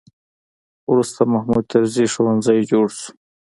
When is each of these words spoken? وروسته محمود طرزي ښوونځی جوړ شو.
وروسته 0.91 1.21
محمود 1.33 1.63
طرزي 1.73 2.05
ښوونځی 2.13 2.59
جوړ 2.71 2.85
شو. 2.97 3.09